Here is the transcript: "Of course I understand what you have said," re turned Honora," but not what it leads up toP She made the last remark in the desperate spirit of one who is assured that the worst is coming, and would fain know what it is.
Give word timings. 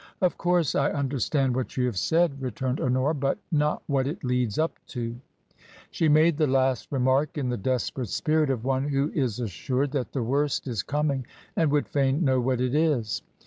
"Of 0.19 0.35
course 0.35 0.73
I 0.73 0.89
understand 0.89 1.55
what 1.55 1.77
you 1.77 1.85
have 1.85 1.95
said," 1.95 2.41
re 2.41 2.49
turned 2.49 2.81
Honora," 2.81 3.13
but 3.27 3.37
not 3.51 3.83
what 3.85 4.07
it 4.07 4.23
leads 4.23 4.57
up 4.57 4.79
toP 4.87 5.13
She 5.91 6.09
made 6.09 6.37
the 6.37 6.47
last 6.47 6.91
remark 6.91 7.37
in 7.37 7.49
the 7.49 7.55
desperate 7.55 8.09
spirit 8.09 8.49
of 8.49 8.65
one 8.65 8.87
who 8.87 9.11
is 9.11 9.39
assured 9.39 9.91
that 9.91 10.11
the 10.11 10.23
worst 10.23 10.67
is 10.67 10.81
coming, 10.81 11.27
and 11.55 11.69
would 11.69 11.87
fain 11.87 12.25
know 12.25 12.41
what 12.41 12.59
it 12.61 12.73
is. 12.73 13.21